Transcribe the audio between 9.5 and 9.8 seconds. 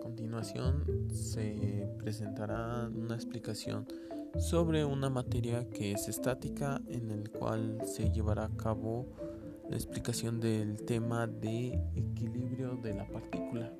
la